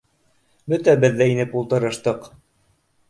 Бөтәбеҙ 0.73 1.19
ҙә 1.21 1.27
инеп 1.33 1.53
ултырыштыҡ. 1.61 2.29